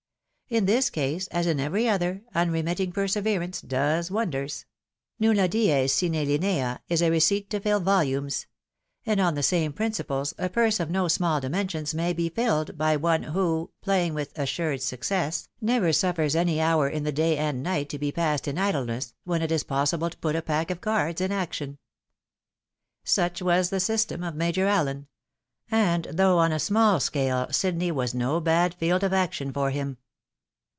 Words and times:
In 0.51 0.65
this 0.65 0.89
case, 0.89 1.27
as 1.29 1.47
in 1.47 1.61
every 1.61 1.87
other, 1.87 2.23
unremitting 2.35 2.91
perseverance 2.91 3.61
does 3.61 4.11
wonders. 4.11 4.65
Nulla 5.17 5.47
dies 5.47 5.93
sine 5.93 6.25
linea 6.27 6.81
is 6.89 7.01
a 7.01 7.09
receipt 7.09 7.49
to 7.51 7.61
fill 7.61 7.79
volumes; 7.79 8.47
and 9.05 9.21
on 9.21 9.35
the 9.35 9.43
same 9.43 9.71
principles, 9.71 10.33
a 10.37 10.49
purse 10.49 10.81
of 10.81 10.89
no 10.89 11.07
small 11.07 11.39
dimensions 11.39 11.93
may 11.93 12.11
be 12.11 12.27
filled, 12.27 12.77
by 12.77 12.97
one 12.97 13.23
who, 13.23 13.71
playing 13.81 14.13
with 14.13 14.37
assured 14.37 14.81
success, 14.81 15.47
never 15.61 15.93
suffers 15.93 16.35
any 16.35 16.59
hour 16.59 16.89
in 16.89 17.05
the 17.05 17.13
day 17.13 17.37
and 17.37 17.63
night 17.63 17.87
to 17.87 17.97
be 17.97 18.11
passed 18.11 18.45
in 18.45 18.57
idleness, 18.57 19.13
when 19.23 19.41
it 19.41 19.53
is 19.53 19.63
possible 19.63 20.09
to 20.09 20.17
put 20.17 20.35
a 20.35 20.41
pack 20.41 20.69
of 20.69 20.81
cards 20.81 21.21
in 21.21 21.31
action. 21.31 21.77
Such 23.05 23.41
was 23.41 23.69
the 23.69 23.79
system 23.79 24.21
of 24.21 24.35
Major 24.35 24.67
Allen; 24.67 25.07
and, 25.71 26.07
though 26.11 26.39
on 26.39 26.51
a 26.51 26.59
small 26.59 26.99
scale, 26.99 27.47
Sydney 27.51 27.93
was 27.93 28.13
no 28.13 28.41
bad 28.41 28.73
field 28.73 29.05
of 29.05 29.13
action 29.13 29.53
for 29.53 29.69
him. 29.71 29.95